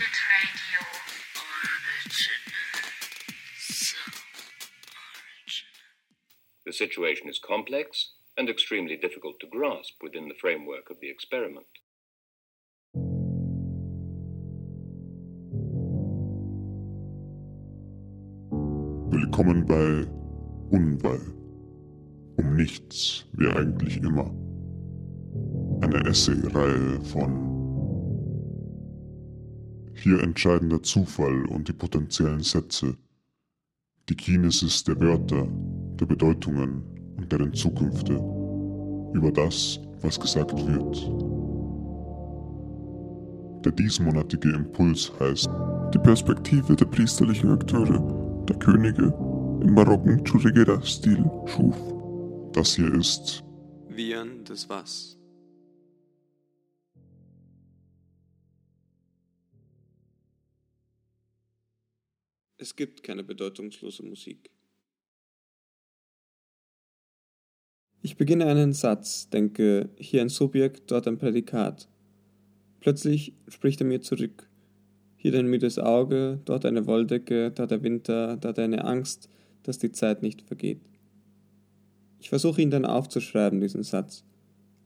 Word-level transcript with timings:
Orbit 0.00 0.18
Radio. 0.32 0.80
The 6.64 6.72
situation 6.72 7.28
is 7.28 7.38
complex 7.38 8.12
and 8.38 8.48
extremely 8.48 8.96
difficult 8.96 9.38
to 9.40 9.46
grasp 9.46 10.02
within 10.02 10.28
the 10.28 10.34
framework 10.40 10.88
of 10.88 10.96
the 11.02 11.10
experiment. 11.10 11.66
Willkommen 19.12 19.66
bei 19.66 20.06
Unwahl. 20.70 21.20
Um 22.38 22.56
nichts 22.56 23.26
wie 23.34 23.48
eigentlich 23.48 23.98
immer. 23.98 24.32
Eine 25.82 26.08
Essay-Reihe 26.08 27.00
von 27.12 27.59
hier 30.00 30.22
entscheiden 30.22 30.70
der 30.70 30.82
Zufall 30.82 31.44
und 31.46 31.68
die 31.68 31.72
potenziellen 31.72 32.40
Sätze, 32.40 32.96
die 34.08 34.14
Kinesis 34.14 34.82
der 34.84 34.98
Wörter, 34.98 35.46
der 36.00 36.06
Bedeutungen 36.06 36.82
und 37.16 37.30
deren 37.30 37.52
Zukünfte, 37.52 38.14
über 39.12 39.30
das, 39.30 39.78
was 40.00 40.18
gesagt 40.18 40.52
wird. 40.66 40.96
Der 43.64 43.72
diesmonatige 43.72 44.50
Impuls 44.52 45.12
heißt 45.20 45.50
die 45.92 45.98
Perspektive 45.98 46.74
der 46.74 46.86
priesterlichen 46.86 47.50
Akteure, 47.50 48.44
der 48.48 48.56
Könige 48.56 49.12
im 49.62 49.74
barocken 49.74 50.24
Churriguera-Stil 50.24 51.22
schuf. 51.44 51.76
Das 52.52 52.74
hier 52.74 52.94
ist 52.94 53.44
Viren 53.88 54.44
des 54.44 54.68
Was. 54.68 55.19
Es 62.60 62.76
gibt 62.76 63.02
keine 63.02 63.24
bedeutungslose 63.24 64.02
Musik. 64.02 64.50
Ich 68.02 68.18
beginne 68.18 68.44
einen 68.44 68.74
Satz, 68.74 69.30
denke, 69.30 69.88
hier 69.96 70.20
ein 70.20 70.28
Subjekt, 70.28 70.90
dort 70.90 71.08
ein 71.08 71.16
Prädikat. 71.16 71.88
Plötzlich 72.80 73.32
spricht 73.48 73.80
er 73.80 73.86
mir 73.86 74.02
zurück. 74.02 74.50
Hier 75.16 75.32
ein 75.38 75.46
müdes 75.46 75.78
Auge, 75.78 76.42
dort 76.44 76.66
eine 76.66 76.86
Wolldecke, 76.86 77.50
da 77.50 77.64
der 77.64 77.82
Winter, 77.82 78.36
da 78.36 78.52
deine 78.52 78.84
Angst, 78.84 79.30
dass 79.62 79.78
die 79.78 79.92
Zeit 79.92 80.20
nicht 80.20 80.42
vergeht. 80.42 80.82
Ich 82.18 82.28
versuche 82.28 82.60
ihn 82.60 82.70
dann 82.70 82.84
aufzuschreiben, 82.84 83.62
diesen 83.62 83.84
Satz, 83.84 84.22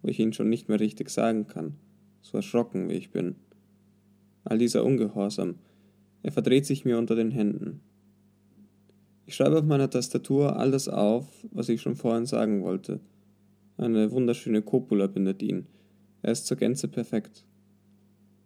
wo 0.00 0.08
ich 0.08 0.20
ihn 0.20 0.33
schon 0.33 0.48
nicht 0.48 0.69
mehr 0.69 0.78
richtig 0.78 1.11
sagen 1.11 1.48
kann, 1.48 1.75
so 2.22 2.36
erschrocken 2.36 2.89
wie 2.89 2.95
ich 2.95 3.11
bin. 3.11 3.34
All 4.45 4.58
dieser 4.58 4.84
Ungehorsam, 4.84 5.56
er 6.25 6.33
verdreht 6.33 6.64
sich 6.64 6.86
mir 6.86 6.97
unter 6.97 7.14
den 7.14 7.30
Händen. 7.30 7.83
Ich 9.27 9.36
schreibe 9.36 9.58
auf 9.58 9.64
meiner 9.64 9.91
Tastatur 9.91 10.56
alles 10.56 10.89
auf, 10.89 11.27
was 11.53 11.69
ich 11.69 11.83
schon 11.83 11.97
vorhin 11.97 12.25
sagen 12.25 12.62
wollte. 12.62 13.00
Eine 13.77 14.11
wunderschöne 14.11 14.62
Copula 14.62 15.06
bindet 15.06 15.42
ihn. 15.42 15.67
Er 16.22 16.33
ist 16.33 16.47
zur 16.47 16.56
Gänze 16.56 16.89
perfekt. 16.89 17.45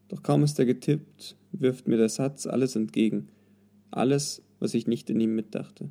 Doch 0.09 0.25
kaum 0.25 0.43
ist 0.43 0.59
er 0.59 0.67
getippt, 0.67 1.37
wirft 1.53 1.87
mir 1.87 1.97
der 1.97 2.09
Satz 2.09 2.47
alles 2.47 2.75
entgegen. 2.75 3.29
Alles, 3.93 4.43
was 4.59 4.75
ich 4.75 4.89
nicht 4.89 5.09
in 5.09 5.21
ihm 5.21 5.37
mitdachte. 5.37 5.89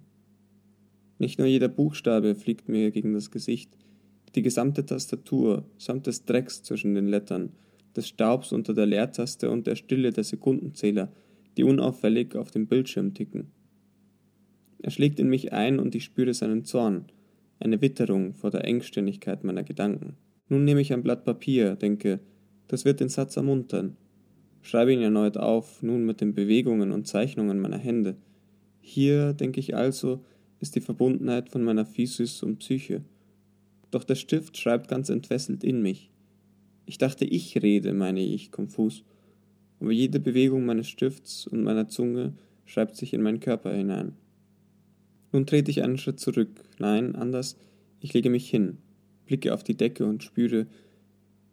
Nicht 1.19 1.39
nur 1.39 1.47
jeder 1.47 1.69
Buchstabe 1.69 2.35
fliegt 2.35 2.67
mir 2.67 2.91
gegen 2.91 3.13
das 3.13 3.31
Gesicht, 3.31 3.77
die 4.35 4.41
gesamte 4.41 4.85
Tastatur, 4.85 5.63
samt 5.77 6.05
des 6.05 6.25
Drecks 6.25 6.63
zwischen 6.63 6.95
den 6.95 7.07
Lettern, 7.07 7.53
des 7.95 8.09
Staubs 8.09 8.51
unter 8.51 8.73
der 8.73 8.85
Leertaste 8.87 9.49
und 9.49 9.67
der 9.67 9.77
Stille 9.77 10.11
der 10.11 10.25
Sekundenzähler, 10.25 11.13
die 11.57 11.63
unauffällig 11.63 12.35
auf 12.35 12.51
dem 12.51 12.67
Bildschirm 12.67 13.13
ticken. 13.13 13.51
Er 14.79 14.91
schlägt 14.91 15.19
in 15.19 15.27
mich 15.27 15.53
ein 15.53 15.79
und 15.79 15.95
ich 15.95 16.03
spüre 16.03 16.33
seinen 16.33 16.63
Zorn, 16.63 17.05
eine 17.59 17.81
Witterung 17.81 18.33
vor 18.33 18.51
der 18.51 18.65
Engständigkeit 18.65 19.43
meiner 19.43 19.63
Gedanken. 19.63 20.17
Nun 20.49 20.63
nehme 20.63 20.81
ich 20.81 20.93
ein 20.93 21.03
Blatt 21.03 21.25
Papier, 21.25 21.75
denke, 21.75 22.19
das 22.67 22.85
wird 22.85 22.99
den 22.99 23.09
Satz 23.09 23.35
ermuntern. 23.37 23.97
Schreibe 24.61 24.93
ihn 24.93 25.01
erneut 25.01 25.37
auf, 25.37 25.81
nun 25.81 26.05
mit 26.05 26.21
den 26.21 26.33
Bewegungen 26.33 26.91
und 26.91 27.07
Zeichnungen 27.07 27.59
meiner 27.59 27.77
Hände. 27.77 28.17
Hier, 28.79 29.33
denke 29.33 29.59
ich 29.59 29.75
also, 29.75 30.23
ist 30.59 30.75
die 30.75 30.81
Verbundenheit 30.81 31.49
von 31.49 31.63
meiner 31.63 31.85
Physis 31.85 32.43
und 32.43 32.59
Psyche. 32.59 33.03
Doch 33.91 34.03
der 34.03 34.15
Stift 34.15 34.57
schreibt 34.57 34.89
ganz 34.89 35.09
entfesselt 35.09 35.63
in 35.63 35.81
mich. 35.81 36.11
Ich 36.85 36.97
dachte, 36.97 37.25
ich 37.25 37.61
rede, 37.61 37.93
meine 37.93 38.21
ich 38.21 38.51
konfus 38.51 39.03
aber 39.79 39.91
jede 39.91 40.19
Bewegung 40.19 40.65
meines 40.65 40.87
Stifts 40.87 41.47
und 41.47 41.63
meiner 41.63 41.87
Zunge 41.87 42.33
schreibt 42.65 42.95
sich 42.95 43.13
in 43.13 43.21
meinen 43.21 43.39
Körper 43.39 43.73
hinein. 43.73 44.13
Nun 45.31 45.45
trete 45.45 45.71
ich 45.71 45.83
einen 45.83 45.97
Schritt 45.97 46.19
zurück, 46.19 46.49
nein, 46.79 47.15
anders, 47.15 47.57
ich 47.99 48.13
lege 48.13 48.29
mich 48.29 48.49
hin, 48.49 48.77
blicke 49.25 49.53
auf 49.53 49.63
die 49.63 49.75
Decke 49.75 50.05
und 50.05 50.23
spüre, 50.23 50.67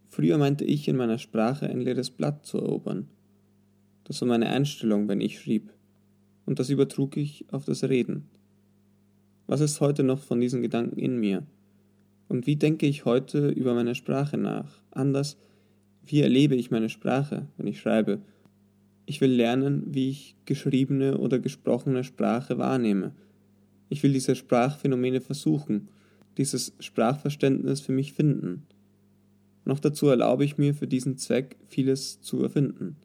früher 0.08 0.38
meinte 0.38 0.64
ich 0.64 0.88
in 0.88 0.96
meiner 0.96 1.18
Sprache 1.18 1.68
ein 1.68 1.80
leeres 1.80 2.10
Blatt 2.10 2.46
zu 2.46 2.58
erobern. 2.58 3.08
Das 4.04 4.20
war 4.20 4.28
meine 4.28 4.48
Einstellung, 4.48 5.08
wenn 5.08 5.20
ich 5.20 5.40
schrieb, 5.40 5.72
und 6.46 6.58
das 6.58 6.70
übertrug 6.70 7.16
ich 7.16 7.46
auf 7.50 7.64
das 7.64 7.84
Reden. 7.84 8.28
Was 9.46 9.60
ist 9.60 9.80
heute 9.80 10.02
noch 10.02 10.20
von 10.20 10.40
diesen 10.40 10.62
Gedanken 10.62 10.98
in 10.98 11.18
mir? 11.18 11.42
Und 12.28 12.46
wie 12.46 12.56
denke 12.56 12.86
ich 12.86 13.04
heute 13.04 13.48
über 13.48 13.74
meine 13.74 13.94
Sprache 13.94 14.38
nach, 14.38 14.82
anders 14.90 15.36
wie 16.06 16.20
erlebe 16.20 16.54
ich 16.54 16.70
meine 16.70 16.88
Sprache, 16.88 17.46
wenn 17.56 17.66
ich 17.66 17.80
schreibe? 17.80 18.20
Ich 19.06 19.20
will 19.20 19.30
lernen, 19.30 19.82
wie 19.86 20.10
ich 20.10 20.36
geschriebene 20.44 21.18
oder 21.18 21.38
gesprochene 21.38 22.04
Sprache 22.04 22.58
wahrnehme. 22.58 23.12
Ich 23.88 24.02
will 24.02 24.12
diese 24.12 24.34
Sprachphänomene 24.34 25.20
versuchen, 25.20 25.88
dieses 26.38 26.74
Sprachverständnis 26.80 27.80
für 27.80 27.92
mich 27.92 28.12
finden. 28.12 28.66
Noch 29.64 29.78
dazu 29.78 30.08
erlaube 30.08 30.44
ich 30.44 30.58
mir 30.58 30.74
für 30.74 30.86
diesen 30.86 31.16
Zweck 31.16 31.56
vieles 31.68 32.20
zu 32.20 32.42
erfinden. 32.42 32.96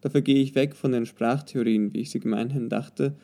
Dafür 0.00 0.20
gehe 0.20 0.42
ich 0.42 0.54
weg 0.54 0.74
von 0.74 0.92
den 0.92 1.06
Sprachtheorien, 1.06 1.94
wie 1.94 2.00
ich 2.00 2.10
sie 2.10 2.20
gemeinhin 2.20 2.68
dachte, 2.68 3.16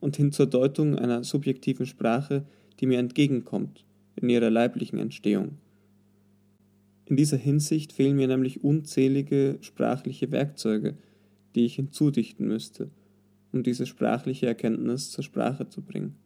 und 0.00 0.16
hin 0.16 0.32
zur 0.32 0.46
Deutung 0.46 0.98
einer 0.98 1.22
subjektiven 1.22 1.86
Sprache, 1.86 2.44
die 2.80 2.86
mir 2.86 2.98
entgegenkommt 2.98 3.84
in 4.16 4.28
ihrer 4.28 4.50
leiblichen 4.50 4.98
Entstehung. 4.98 5.58
In 7.06 7.16
dieser 7.16 7.36
Hinsicht 7.36 7.92
fehlen 7.92 8.16
mir 8.16 8.28
nämlich 8.28 8.62
unzählige 8.64 9.58
sprachliche 9.60 10.30
Werkzeuge, 10.30 10.96
die 11.54 11.64
ich 11.64 11.74
hinzudichten 11.74 12.46
müsste, 12.46 12.90
um 13.52 13.62
diese 13.62 13.86
sprachliche 13.86 14.46
Erkenntnis 14.46 15.10
zur 15.10 15.24
Sprache 15.24 15.68
zu 15.68 15.82
bringen. 15.82 16.16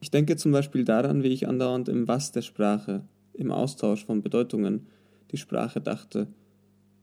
Ich 0.00 0.10
denke 0.10 0.36
zum 0.36 0.52
Beispiel 0.52 0.84
daran, 0.84 1.22
wie 1.22 1.28
ich 1.28 1.48
andauernd 1.48 1.88
im 1.88 2.08
Was 2.08 2.32
der 2.32 2.42
Sprache, 2.42 3.04
im 3.34 3.52
Austausch 3.52 4.04
von 4.04 4.20
Bedeutungen, 4.22 4.86
die 5.30 5.36
Sprache 5.36 5.80
dachte, 5.80 6.26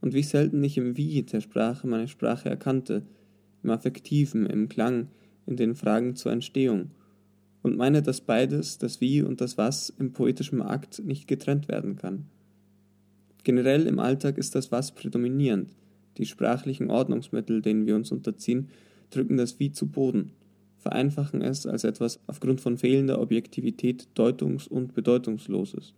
und 0.02 0.14
wie 0.14 0.24
selten 0.24 0.64
ich 0.64 0.78
im 0.78 0.98
Wie 0.98 1.24
der 1.24 1.42
Sprache 1.42 1.88
meine 1.88 2.08
Sprache 2.08 2.50
erkannte, 2.50 3.04
im 3.64 3.70
Affektiven, 3.70 4.46
im 4.46 4.70
Klang, 4.70 5.08
in 5.46 5.58
den 5.58 5.76
Fragen 5.76 6.16
zur 6.16 6.32
Entstehung, 6.32 6.92
und 7.62 7.78
meine, 7.78 8.02
dass 8.02 8.22
beides, 8.22 8.78
das 8.78 9.02
Wie 9.02 9.22
und 9.22 9.42
das 9.42 9.58
Was, 9.58 9.94
im 9.98 10.14
poetischen 10.14 10.62
Akt 10.62 11.04
nicht 11.04 11.28
getrennt 11.28 11.68
werden 11.68 11.96
kann. 11.96 12.26
Generell 13.44 13.88
im 13.88 14.00
Alltag 14.00 14.38
ist 14.38 14.56
das 14.56 14.72
Was 14.72 14.94
prädominierend. 14.94 15.76
Die 16.18 16.26
sprachlichen 16.26 16.90
Ordnungsmittel, 16.90 17.62
denen 17.62 17.86
wir 17.86 17.96
uns 17.96 18.12
unterziehen, 18.12 18.70
drücken 19.10 19.38
das 19.38 19.60
Wie 19.60 19.72
zu 19.72 19.88
Boden, 19.88 20.32
vereinfachen 20.78 21.42
es 21.42 21.66
als 21.66 21.84
etwas 21.84 22.20
aufgrund 22.28 22.62
von 22.62 22.78
fehlender 22.78 23.22
Objektivität 23.22 24.08
Deutungs- 24.16 24.68
und 24.68 24.94
Bedeutungsloses. 24.94 25.94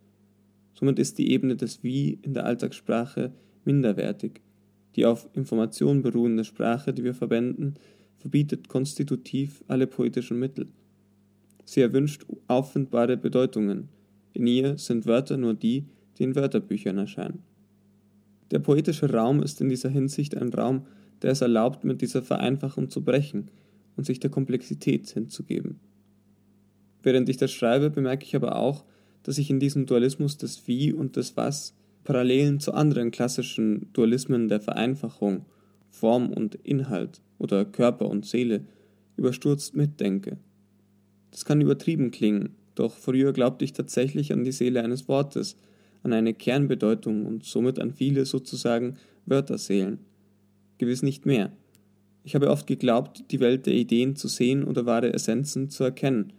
Somit 0.73 0.97
ist 0.99 1.17
die 1.17 1.31
Ebene 1.31 1.55
des 1.55 1.83
Wie 1.83 2.19
in 2.21 2.33
der 2.33 2.45
Alltagssprache 2.45 3.31
minderwertig. 3.65 4.41
Die 4.95 5.05
auf 5.05 5.29
Information 5.33 6.01
beruhende 6.01 6.43
Sprache, 6.43 6.93
die 6.93 7.03
wir 7.03 7.13
verwenden, 7.13 7.75
verbietet 8.17 8.67
konstitutiv 8.67 9.63
alle 9.67 9.87
poetischen 9.87 10.39
Mittel. 10.39 10.67
Sie 11.71 11.79
erwünscht 11.79 12.25
auffindbare 12.49 13.15
Bedeutungen. 13.15 13.87
In 14.33 14.45
ihr 14.45 14.77
sind 14.77 15.05
Wörter 15.05 15.37
nur 15.37 15.53
die, 15.53 15.85
die 16.17 16.23
in 16.23 16.35
Wörterbüchern 16.35 16.97
erscheinen. 16.97 17.43
Der 18.51 18.59
poetische 18.59 19.09
Raum 19.09 19.41
ist 19.41 19.61
in 19.61 19.69
dieser 19.69 19.87
Hinsicht 19.87 20.35
ein 20.35 20.49
Raum, 20.49 20.85
der 21.21 21.31
es 21.31 21.39
erlaubt, 21.39 21.85
mit 21.85 22.01
dieser 22.01 22.23
Vereinfachung 22.23 22.89
zu 22.89 23.05
brechen 23.05 23.51
und 23.95 24.05
sich 24.05 24.19
der 24.19 24.29
Komplexität 24.29 25.09
hinzugeben. 25.11 25.79
Während 27.03 27.29
ich 27.29 27.37
das 27.37 27.53
schreibe, 27.53 27.89
bemerke 27.89 28.25
ich 28.25 28.35
aber 28.35 28.57
auch, 28.57 28.83
dass 29.23 29.37
ich 29.37 29.49
in 29.49 29.61
diesem 29.61 29.85
Dualismus 29.85 30.35
des 30.35 30.67
Wie 30.67 30.91
und 30.91 31.15
des 31.15 31.37
Was 31.37 31.73
Parallelen 32.03 32.59
zu 32.59 32.73
anderen 32.73 33.11
klassischen 33.11 33.87
Dualismen 33.93 34.49
der 34.49 34.59
Vereinfachung, 34.59 35.45
Form 35.89 36.33
und 36.33 36.55
Inhalt 36.55 37.21
oder 37.37 37.63
Körper 37.63 38.09
und 38.09 38.25
Seele 38.25 38.65
überstürzt 39.15 39.73
mitdenke. 39.73 40.37
Das 41.31 41.45
kann 41.45 41.61
übertrieben 41.61 42.11
klingen, 42.11 42.55
doch 42.75 42.93
früher 42.93 43.33
glaubte 43.33 43.65
ich 43.65 43.73
tatsächlich 43.73 44.31
an 44.31 44.43
die 44.43 44.51
Seele 44.51 44.83
eines 44.83 45.07
Wortes, 45.07 45.57
an 46.03 46.13
eine 46.13 46.33
Kernbedeutung 46.33 47.25
und 47.25 47.43
somit 47.43 47.79
an 47.79 47.93
viele 47.93 48.25
sozusagen 48.25 48.97
Wörterseelen. 49.25 49.99
gewiss 50.77 51.03
nicht 51.03 51.27
mehr. 51.27 51.51
Ich 52.23 52.33
habe 52.33 52.49
oft 52.49 52.65
geglaubt, 52.65 53.31
die 53.31 53.39
Welt 53.39 53.65
der 53.65 53.73
Ideen 53.73 54.15
zu 54.15 54.27
sehen 54.27 54.63
oder 54.63 54.85
wahre 54.85 55.13
Essenzen 55.13 55.69
zu 55.69 55.83
erkennen. 55.83 56.33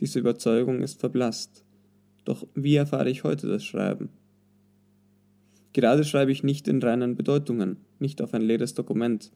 Diese 0.00 0.18
Überzeugung 0.18 0.82
ist 0.82 0.98
verblasst. 0.98 1.62
Doch 2.24 2.46
wie 2.54 2.74
erfahre 2.74 3.10
ich 3.10 3.22
heute 3.22 3.46
das 3.46 3.64
Schreiben? 3.64 4.08
Gerade 5.72 6.04
schreibe 6.04 6.32
ich 6.32 6.42
nicht 6.42 6.68
in 6.68 6.82
reinen 6.82 7.16
Bedeutungen, 7.16 7.78
nicht 7.98 8.22
auf 8.22 8.34
ein 8.34 8.42
leeres 8.42 8.74
Dokument. 8.74 9.32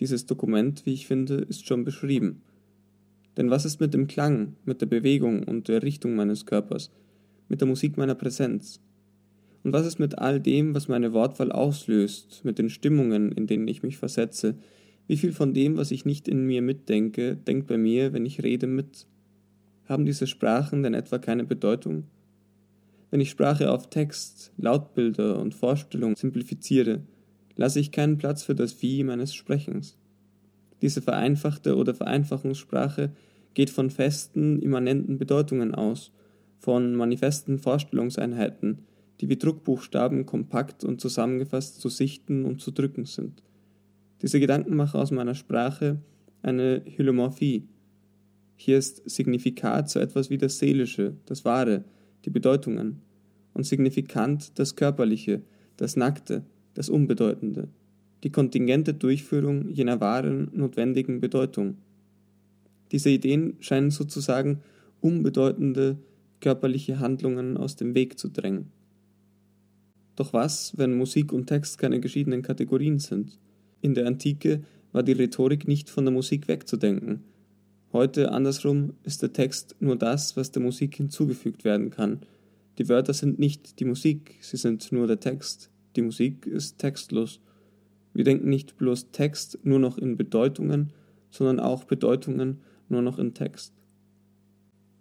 Dieses 0.00 0.26
Dokument, 0.26 0.84
wie 0.86 0.92
ich 0.92 1.06
finde, 1.06 1.36
ist 1.36 1.66
schon 1.66 1.84
beschrieben. 1.84 2.42
Denn 3.38 3.50
was 3.50 3.64
ist 3.64 3.80
mit 3.80 3.94
dem 3.94 4.08
Klang, 4.08 4.56
mit 4.64 4.80
der 4.80 4.86
Bewegung 4.86 5.44
und 5.44 5.68
der 5.68 5.84
Richtung 5.84 6.16
meines 6.16 6.44
Körpers, 6.44 6.90
mit 7.48 7.60
der 7.60 7.68
Musik 7.68 7.96
meiner 7.96 8.16
Präsenz? 8.16 8.80
Und 9.62 9.72
was 9.72 9.86
ist 9.86 10.00
mit 10.00 10.18
all 10.18 10.40
dem, 10.40 10.74
was 10.74 10.88
meine 10.88 11.12
Wortwahl 11.12 11.52
auslöst, 11.52 12.44
mit 12.44 12.58
den 12.58 12.68
Stimmungen, 12.68 13.30
in 13.30 13.46
denen 13.46 13.68
ich 13.68 13.84
mich 13.84 13.96
versetze? 13.96 14.56
Wie 15.06 15.16
viel 15.16 15.32
von 15.32 15.54
dem, 15.54 15.76
was 15.76 15.92
ich 15.92 16.04
nicht 16.04 16.26
in 16.26 16.46
mir 16.46 16.62
mitdenke, 16.62 17.36
denkt 17.36 17.68
bei 17.68 17.78
mir, 17.78 18.12
wenn 18.12 18.26
ich 18.26 18.42
rede, 18.42 18.66
mit? 18.66 19.06
Haben 19.84 20.04
diese 20.04 20.26
Sprachen 20.26 20.82
denn 20.82 20.94
etwa 20.94 21.18
keine 21.18 21.44
Bedeutung? 21.44 22.04
Wenn 23.12 23.20
ich 23.20 23.30
Sprache 23.30 23.70
auf 23.70 23.88
Text, 23.88 24.52
Lautbilder 24.58 25.38
und 25.38 25.54
Vorstellung 25.54 26.16
simplifiziere, 26.16 27.02
lasse 27.54 27.78
ich 27.78 27.92
keinen 27.92 28.18
Platz 28.18 28.42
für 28.42 28.56
das 28.56 28.82
Wie 28.82 29.04
meines 29.04 29.32
Sprechens. 29.32 29.96
Diese 30.82 31.02
vereinfachte 31.02 31.76
oder 31.76 31.94
Vereinfachungssprache 31.94 33.12
geht 33.58 33.70
von 33.70 33.90
festen, 33.90 34.62
immanenten 34.62 35.18
Bedeutungen 35.18 35.74
aus, 35.74 36.12
von 36.60 36.94
manifesten 36.94 37.58
Vorstellungseinheiten, 37.58 38.84
die 39.20 39.28
wie 39.28 39.36
Druckbuchstaben 39.36 40.26
kompakt 40.26 40.84
und 40.84 41.00
zusammengefasst 41.00 41.80
zu 41.80 41.88
sichten 41.88 42.44
und 42.44 42.60
zu 42.60 42.70
drücken 42.70 43.04
sind. 43.04 43.42
Diese 44.22 44.38
Gedanken 44.38 44.76
machen 44.76 45.00
aus 45.00 45.10
meiner 45.10 45.34
Sprache 45.34 45.98
eine 46.40 46.82
Hylomorphie. 46.84 47.66
Hier 48.54 48.78
ist 48.78 49.02
Signifikat 49.10 49.90
so 49.90 49.98
etwas 49.98 50.30
wie 50.30 50.38
das 50.38 50.60
Seelische, 50.60 51.14
das 51.26 51.44
Wahre, 51.44 51.82
die 52.26 52.30
Bedeutungen, 52.30 53.02
und 53.54 53.64
Signifikant 53.64 54.56
das 54.60 54.76
Körperliche, 54.76 55.42
das 55.76 55.96
Nackte, 55.96 56.44
das 56.74 56.88
Unbedeutende, 56.88 57.66
die 58.22 58.30
kontingente 58.30 58.94
Durchführung 58.94 59.68
jener 59.68 60.00
wahren, 60.00 60.48
notwendigen 60.52 61.20
Bedeutung. 61.20 61.78
Diese 62.92 63.10
Ideen 63.10 63.56
scheinen 63.60 63.90
sozusagen 63.90 64.60
unbedeutende 65.00 65.98
körperliche 66.40 67.00
Handlungen 67.00 67.56
aus 67.56 67.76
dem 67.76 67.94
Weg 67.94 68.18
zu 68.18 68.28
drängen. 68.28 68.70
Doch 70.16 70.32
was, 70.32 70.76
wenn 70.76 70.96
Musik 70.96 71.32
und 71.32 71.46
Text 71.46 71.78
keine 71.78 72.00
geschiedenen 72.00 72.42
Kategorien 72.42 72.98
sind? 72.98 73.38
In 73.80 73.94
der 73.94 74.06
Antike 74.06 74.62
war 74.92 75.02
die 75.02 75.12
Rhetorik 75.12 75.68
nicht 75.68 75.90
von 75.90 76.04
der 76.04 76.12
Musik 76.12 76.48
wegzudenken. 76.48 77.22
Heute 77.92 78.32
andersrum 78.32 78.94
ist 79.04 79.22
der 79.22 79.32
Text 79.32 79.76
nur 79.80 79.96
das, 79.96 80.36
was 80.36 80.50
der 80.50 80.62
Musik 80.62 80.96
hinzugefügt 80.96 81.64
werden 81.64 81.90
kann. 81.90 82.20
Die 82.78 82.88
Wörter 82.88 83.14
sind 83.14 83.38
nicht 83.38 83.80
die 83.80 83.84
Musik, 83.84 84.36
sie 84.40 84.56
sind 84.56 84.90
nur 84.92 85.06
der 85.06 85.20
Text. 85.20 85.70
Die 85.96 86.02
Musik 86.02 86.46
ist 86.46 86.78
textlos. 86.78 87.40
Wir 88.12 88.24
denken 88.24 88.48
nicht 88.48 88.76
bloß 88.76 89.10
Text 89.10 89.58
nur 89.62 89.78
noch 89.78 89.98
in 89.98 90.16
Bedeutungen, 90.16 90.92
sondern 91.30 91.60
auch 91.60 91.84
Bedeutungen 91.84 92.58
nur 92.90 93.02
noch 93.02 93.18
in 93.18 93.34
Text. 93.34 93.72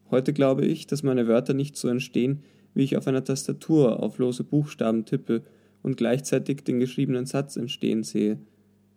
Heute 0.10 0.34
glaube 0.34 0.66
ich, 0.66 0.88
dass 0.88 1.04
meine 1.04 1.28
Wörter 1.28 1.54
nicht 1.54 1.76
so 1.76 1.88
entstehen, 1.88 2.44
wie 2.74 2.84
ich 2.84 2.96
auf 2.96 3.08
einer 3.08 3.24
Tastatur 3.24 4.02
auf 4.02 4.20
lose 4.20 4.44
Buchstaben 4.44 5.06
tippe 5.06 5.44
und 5.84 5.98
gleichzeitig 5.98 6.64
den 6.64 6.80
geschriebenen 6.80 7.26
Satz 7.26 7.58
entstehen 7.58 8.04
sehe, 8.04 8.40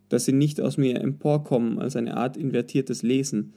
dass 0.08 0.24
sie 0.24 0.32
nicht 0.32 0.60
aus 0.60 0.76
mir 0.76 1.00
emporkommen 1.00 1.78
als 1.78 1.96
eine 1.96 2.16
Art 2.16 2.36
invertiertes 2.36 3.02
Lesen, 3.02 3.54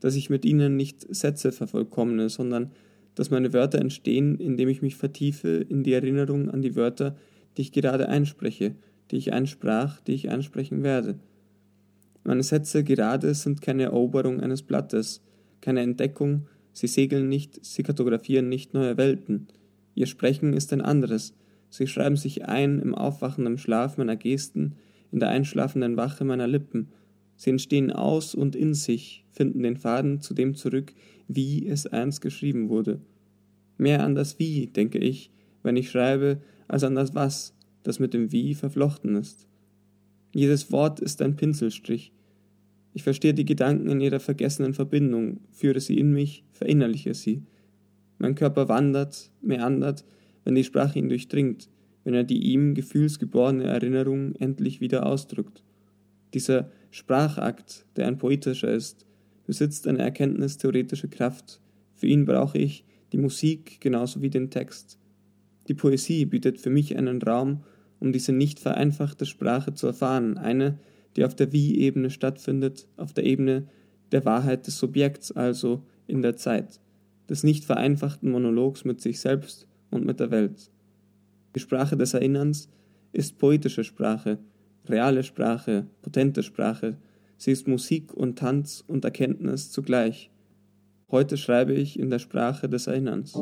dass 0.00 0.16
ich 0.16 0.30
mit 0.30 0.44
ihnen 0.44 0.76
nicht 0.76 1.06
Sätze 1.14 1.52
vervollkommne, 1.52 2.28
sondern 2.28 2.72
dass 3.14 3.30
meine 3.30 3.52
Wörter 3.52 3.80
entstehen, 3.80 4.38
indem 4.38 4.68
ich 4.68 4.82
mich 4.82 4.96
vertiefe 4.96 5.48
in 5.48 5.82
die 5.82 5.92
Erinnerung 5.94 6.50
an 6.50 6.62
die 6.62 6.76
Wörter, 6.76 7.16
die 7.56 7.62
ich 7.62 7.72
gerade 7.72 8.08
einspreche, 8.08 8.74
die 9.10 9.16
ich 9.16 9.32
einsprach, 9.32 10.00
die 10.00 10.12
ich 10.12 10.28
einsprechen 10.28 10.82
werde. 10.82 11.18
Meine 12.26 12.42
Sätze 12.42 12.84
gerade 12.84 13.34
sind 13.34 13.62
keine 13.62 13.84
Eroberung 13.84 14.40
eines 14.40 14.62
Blattes, 14.62 15.22
keine 15.60 15.80
Entdeckung, 15.80 16.48
sie 16.72 16.88
segeln 16.88 17.28
nicht, 17.28 17.64
sie 17.64 17.82
kartografieren 17.82 18.48
nicht 18.48 18.74
neue 18.74 18.96
Welten, 18.96 19.48
Ihr 19.96 20.06
Sprechen 20.06 20.52
ist 20.52 20.72
ein 20.72 20.82
anderes. 20.82 21.34
Sie 21.70 21.88
schreiben 21.88 22.16
sich 22.16 22.44
ein 22.44 22.78
im 22.78 22.94
aufwachenden 22.94 23.58
Schlaf 23.58 23.96
meiner 23.96 24.14
Gesten, 24.14 24.76
in 25.10 25.20
der 25.20 25.30
einschlafenden 25.30 25.96
Wache 25.96 26.24
meiner 26.24 26.46
Lippen. 26.46 26.88
Sie 27.36 27.50
entstehen 27.50 27.90
aus 27.90 28.34
und 28.34 28.54
in 28.54 28.74
sich, 28.74 29.24
finden 29.30 29.62
den 29.62 29.76
Faden 29.76 30.20
zu 30.20 30.34
dem 30.34 30.54
zurück, 30.54 30.92
wie 31.28 31.66
es 31.66 31.86
einst 31.86 32.20
geschrieben 32.20 32.68
wurde. 32.68 33.00
Mehr 33.78 34.04
an 34.04 34.14
das 34.14 34.38
Wie, 34.38 34.66
denke 34.66 34.98
ich, 34.98 35.30
wenn 35.62 35.76
ich 35.76 35.90
schreibe, 35.90 36.42
als 36.68 36.84
an 36.84 36.94
das 36.94 37.14
Was, 37.14 37.54
das 37.82 37.98
mit 37.98 38.12
dem 38.12 38.32
Wie 38.32 38.54
verflochten 38.54 39.16
ist. 39.16 39.46
Jedes 40.34 40.70
Wort 40.70 41.00
ist 41.00 41.22
ein 41.22 41.36
Pinselstrich. 41.36 42.12
Ich 42.96 43.02
verstehe 43.02 43.34
die 43.34 43.44
Gedanken 43.44 43.90
in 43.90 44.00
ihrer 44.00 44.20
vergessenen 44.20 44.72
Verbindung, 44.72 45.40
führe 45.52 45.80
sie 45.80 45.98
in 45.98 46.14
mich, 46.14 46.44
verinnerliche 46.52 47.12
sie. 47.12 47.42
Mein 48.16 48.34
Körper 48.34 48.70
wandert, 48.70 49.30
meandert, 49.42 50.06
wenn 50.44 50.54
die 50.54 50.64
Sprache 50.64 50.98
ihn 50.98 51.10
durchdringt, 51.10 51.68
wenn 52.04 52.14
er 52.14 52.24
die 52.24 52.38
ihm 52.38 52.72
gefühlsgeborene 52.72 53.64
Erinnerung 53.64 54.34
endlich 54.36 54.80
wieder 54.80 55.04
ausdrückt. 55.04 55.62
Dieser 56.32 56.70
Sprachakt, 56.90 57.84
der 57.96 58.06
ein 58.06 58.16
poetischer 58.16 58.72
ist, 58.72 59.04
besitzt 59.44 59.86
eine 59.86 59.98
erkenntnistheoretische 59.98 61.08
Kraft. 61.08 61.60
Für 61.96 62.06
ihn 62.06 62.24
brauche 62.24 62.56
ich 62.56 62.86
die 63.12 63.18
Musik 63.18 63.78
genauso 63.78 64.22
wie 64.22 64.30
den 64.30 64.48
Text. 64.48 64.98
Die 65.68 65.74
Poesie 65.74 66.24
bietet 66.24 66.58
für 66.58 66.70
mich 66.70 66.96
einen 66.96 67.20
Raum, 67.20 67.62
um 68.00 68.12
diese 68.12 68.32
nicht 68.32 68.58
vereinfachte 68.58 69.26
Sprache 69.26 69.74
zu 69.74 69.86
erfahren, 69.86 70.38
eine, 70.38 70.78
die 71.16 71.24
auf 71.24 71.34
der 71.34 71.52
Wie-Ebene 71.52 72.10
stattfindet, 72.10 72.86
auf 72.96 73.12
der 73.12 73.24
Ebene 73.24 73.66
der 74.12 74.24
Wahrheit 74.24 74.66
des 74.66 74.78
Subjekts, 74.78 75.32
also 75.32 75.82
in 76.06 76.22
der 76.22 76.36
Zeit 76.36 76.80
des 77.28 77.42
nicht 77.42 77.64
vereinfachten 77.64 78.30
Monologs 78.30 78.84
mit 78.84 79.00
sich 79.00 79.20
selbst 79.20 79.66
und 79.90 80.04
mit 80.04 80.20
der 80.20 80.30
Welt. 80.30 80.70
Die 81.54 81.60
Sprache 81.60 81.96
des 81.96 82.14
Erinnerns 82.14 82.68
ist 83.12 83.38
poetische 83.38 83.84
Sprache, 83.84 84.38
reale 84.86 85.22
Sprache, 85.22 85.86
potente 86.02 86.42
Sprache, 86.42 86.96
sie 87.36 87.50
ist 87.50 87.66
Musik 87.66 88.12
und 88.12 88.38
Tanz 88.38 88.84
und 88.86 89.04
Erkenntnis 89.04 89.70
zugleich. 89.70 90.30
Heute 91.10 91.36
schreibe 91.36 91.72
ich 91.72 91.98
in 91.98 92.10
der 92.10 92.18
Sprache 92.18 92.68
des 92.68 92.86
Erinnerns. 92.86 93.34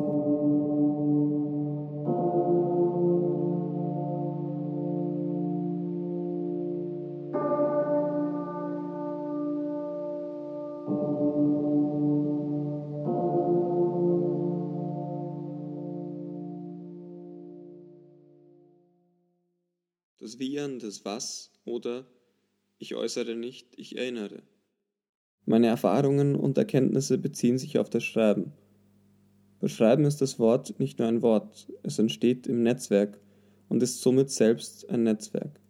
Das 20.34 20.40
Wiehern 20.40 20.80
des 20.80 21.04
Was 21.04 21.52
oder 21.64 22.06
ich 22.78 22.96
äußere 22.96 23.36
nicht, 23.36 23.68
ich 23.76 23.96
erinnere. 23.96 24.42
Meine 25.46 25.68
Erfahrungen 25.68 26.34
und 26.34 26.58
Erkenntnisse 26.58 27.18
beziehen 27.18 27.56
sich 27.56 27.78
auf 27.78 27.88
das 27.88 28.02
Schreiben. 28.02 28.52
Bei 29.60 29.68
Schreiben 29.68 30.04
ist 30.04 30.20
das 30.20 30.40
Wort 30.40 30.80
nicht 30.80 30.98
nur 30.98 31.06
ein 31.06 31.22
Wort, 31.22 31.68
es 31.84 32.00
entsteht 32.00 32.48
im 32.48 32.64
Netzwerk 32.64 33.20
und 33.68 33.80
ist 33.82 34.00
somit 34.00 34.30
selbst 34.30 34.90
ein 34.90 35.04
Netzwerk. 35.04 35.60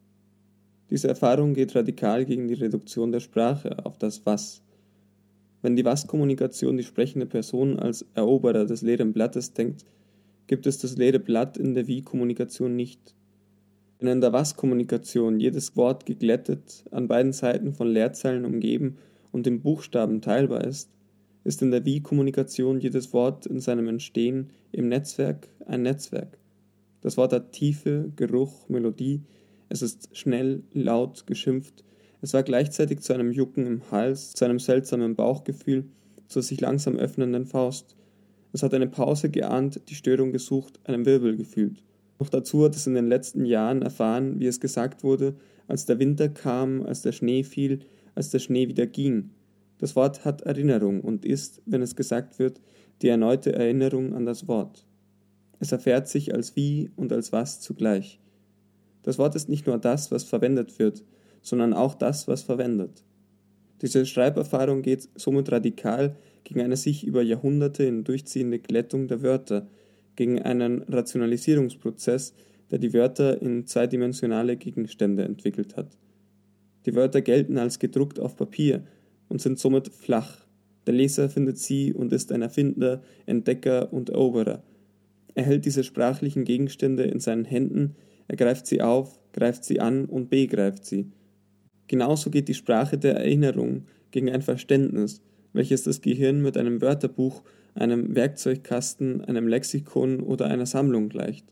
Diese 0.89 1.09
Erfahrung 1.09 1.53
geht 1.53 1.75
radikal 1.75 2.25
gegen 2.25 2.49
die 2.49 2.55
Reduktion 2.55 3.13
der 3.13 3.21
Sprache 3.21 3.85
auf 3.85 3.99
das 3.99 4.25
Was. 4.25 4.63
Wenn 5.61 5.77
die 5.77 5.85
Was-Kommunikation 5.85 6.79
die 6.79 6.85
sprechende 6.85 7.27
Person 7.27 7.79
als 7.79 8.07
Eroberer 8.15 8.65
des 8.65 8.81
leeren 8.81 9.13
Blattes 9.13 9.53
denkt, 9.53 9.85
gibt 10.47 10.67
es 10.67 10.79
das 10.79 10.97
leere 10.97 11.19
Blatt 11.19 11.59
in 11.59 11.75
der 11.75 11.87
Wie-Kommunikation 11.87 12.75
nicht. 12.75 13.15
Wenn 14.05 14.13
in 14.13 14.21
der 14.21 14.35
Was-Kommunikation 14.35 15.41
jedes 15.41 15.79
Wort 15.79 16.05
geglättet, 16.05 16.85
an 16.91 17.09
beiden 17.09 17.33
Seiten 17.33 17.73
von 17.73 17.89
Leerzeilen 17.89 18.45
umgeben 18.45 18.99
und 19.33 19.47
in 19.47 19.63
Buchstaben 19.63 20.21
teilbar 20.21 20.63
ist, 20.63 20.91
ist 21.43 21.63
in 21.63 21.71
der 21.71 21.87
Wie-Kommunikation 21.87 22.81
jedes 22.81 23.15
Wort 23.15 23.47
in 23.47 23.61
seinem 23.61 23.89
Entstehen 23.89 24.51
im 24.73 24.89
Netzwerk 24.89 25.49
ein 25.65 25.81
Netzwerk. 25.81 26.37
Das 27.01 27.17
Wort 27.17 27.33
hat 27.33 27.53
Tiefe, 27.53 28.13
Geruch, 28.15 28.69
Melodie, 28.69 29.23
es 29.71 29.81
ist 29.81 30.15
schnell, 30.15 30.63
laut, 30.75 31.27
geschimpft, 31.27 31.83
es 32.21 32.35
war 32.35 32.43
gleichzeitig 32.43 33.01
zu 33.01 33.15
einem 33.15 33.33
Jucken 33.33 33.67
im 33.67 33.91
Hals, 33.91 34.35
zu 34.35 34.45
einem 34.45 34.59
seltsamen 34.59 35.15
Bauchgefühl, 35.15 35.87
zur 36.29 36.43
sich 36.43 36.61
langsam 36.61 36.97
öffnenden 36.97 37.47
Faust. 37.47 37.97
Es 38.53 38.63
hat 38.63 38.75
eine 38.75 38.87
Pause 38.87 39.31
geahnt, 39.31 39.81
die 39.89 39.95
Störung 39.95 40.31
gesucht, 40.31 40.79
einen 40.85 41.07
Wirbel 41.07 41.39
gefühlt. 41.39 41.83
Noch 42.19 42.29
dazu 42.29 42.65
hat 42.65 42.77
es 42.77 42.87
in 42.87 42.95
den 42.95 43.09
letzten 43.09 43.45
Jahren 43.45 43.83
erfahren, 43.83 44.39
wie 44.41 44.47
es 44.47 44.61
gesagt 44.61 45.03
wurde, 45.03 45.35
als 45.67 45.87
der 45.87 45.99
Winter 45.99 46.29
kam, 46.29 46.83
als 46.87 47.03
der 47.03 47.13
Schnee 47.13 47.43
fiel, 47.43 47.81
als 48.15 48.31
der 48.31 48.39
Schnee 48.39 48.69
wieder 48.69 48.87
ging. 48.87 49.31
Das 49.79 49.97
Wort 49.97 50.25
hat 50.25 50.43
Erinnerung 50.43 51.01
und 51.01 51.25
ist, 51.25 51.63
wenn 51.67 51.83
es 51.83 51.97
gesagt 51.97 52.39
wird, 52.39 52.61
die 53.03 53.09
erneute 53.09 53.53
Erinnerung 53.53 54.15
an 54.15 54.25
das 54.25 54.47
Wort. 54.47 54.87
Es 55.59 55.73
erfährt 55.73 56.09
sich 56.09 56.35
als 56.35 56.57
wie 56.57 56.91
und 56.97 57.13
als 57.13 57.33
was 57.33 57.61
zugleich. 57.61 58.21
Das 59.03 59.19
Wort 59.19 59.35
ist 59.35 59.49
nicht 59.49 59.67
nur 59.67 59.79
das, 59.79 60.11
was 60.11 60.25
verwendet 60.25 60.79
wird, 60.79 61.05
sondern 61.43 61.73
auch 61.73 61.95
das, 61.95 62.29
was 62.29 62.43
verwendet. 62.43 63.05
Diese 63.83 64.07
Schreiberfahrung 64.07 64.83
geht 64.83 65.09
somit 65.15 65.51
radikal 65.53 66.17
gegen 66.45 66.61
eine 66.61 66.77
sich 66.77 67.07
über 67.07 67.23
Jahrhunderte 67.23 67.85
hindurchziehende 67.85 68.59
Glättung 68.59 69.09
der 69.09 69.23
Wörter, 69.23 69.67
gegen 70.17 70.41
einen 70.43 70.83
Rationalisierungsprozess, 70.83 72.35
der 72.71 72.79
die 72.79 72.93
Wörter 72.93 73.41
in 73.41 73.67
zweidimensionale 73.67 74.57
Gegenstände 74.57 75.25
entwickelt 75.25 75.77
hat. 75.77 75.97
Die 76.87 76.95
Wörter 76.95 77.23
gelten 77.23 77.59
als 77.59 77.79
gedruckt 77.79 78.21
auf 78.21 78.37
Papier 78.37 78.85
und 79.29 79.41
sind 79.41 79.59
somit 79.59 79.89
flach. 79.89 80.47
Der 80.87 80.95
Leser 80.95 81.29
findet 81.29 81.59
sie 81.59 81.93
und 81.93 82.13
ist 82.13 82.31
ein 82.31 82.43
Erfinder, 82.43 83.03
Entdecker 83.27 83.93
und 83.93 84.11
Eroberer. 84.11 84.63
Er 85.35 85.45
hält 85.45 85.65
diese 85.65 85.83
sprachlichen 85.83 86.45
Gegenstände 86.45 87.05
in 87.05 87.21
seinen 87.21 87.45
Händen, 87.45 87.97
er 88.29 88.37
greift 88.37 88.67
sie 88.67 88.81
auf, 88.81 89.21
greift 89.33 89.65
sie 89.65 89.81
an 89.81 90.07
und 90.07 90.31
begreift 90.31 90.85
sie. 90.85 91.11
Genauso 91.87 92.31
geht 92.31 92.49
die 92.49 92.55
Sprache 92.55 92.97
der 92.97 93.17
Erinnerung 93.17 93.87
gegen 94.11 94.31
ein 94.31 94.43
Verständnis, 94.43 95.21
welches 95.53 95.83
das 95.83 96.01
Gehirn 96.01 96.41
mit 96.41 96.57
einem 96.57 96.81
Wörterbuch, 96.81 97.43
einem 97.75 98.15
Werkzeugkasten, 98.15 99.25
einem 99.25 99.49
Lexikon 99.49 100.21
oder 100.21 100.47
einer 100.47 100.67
Sammlung 100.67 101.09
gleicht. 101.09 101.47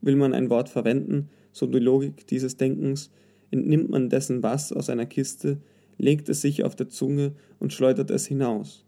Will 0.00 0.16
man 0.16 0.34
ein 0.34 0.50
Wort 0.50 0.68
verwenden, 0.68 1.28
so 1.52 1.66
die 1.66 1.78
Logik 1.78 2.26
dieses 2.26 2.56
Denkens, 2.56 3.10
entnimmt 3.50 3.90
man 3.90 4.08
dessen 4.08 4.42
was 4.42 4.72
aus 4.72 4.88
einer 4.88 5.06
Kiste, 5.06 5.58
legt 5.98 6.28
es 6.28 6.40
sich 6.40 6.64
auf 6.64 6.74
der 6.74 6.88
Zunge 6.88 7.32
und 7.58 7.72
schleudert 7.72 8.10
es 8.10 8.26
hinaus. 8.26 8.86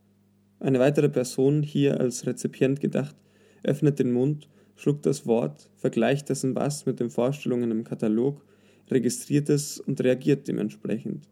Eine 0.58 0.80
weitere 0.80 1.10
Person, 1.10 1.62
hier 1.62 2.00
als 2.00 2.26
Rezipient 2.26 2.80
gedacht, 2.80 3.14
öffnet 3.62 3.98
den 3.98 4.12
Mund, 4.12 4.48
schluckt 4.76 5.04
das 5.06 5.26
Wort, 5.26 5.70
vergleicht 5.76 6.30
dessen 6.30 6.54
was 6.54 6.86
mit 6.86 7.00
den 7.00 7.10
Vorstellungen 7.10 7.70
im 7.70 7.84
Katalog, 7.84 8.42
registriert 8.90 9.50
es 9.50 9.78
und 9.78 10.02
reagiert 10.02 10.48
dementsprechend. 10.48 11.28